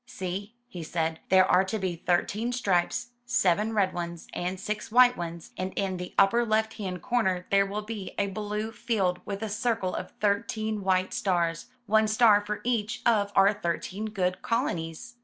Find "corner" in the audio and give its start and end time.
7.03-7.45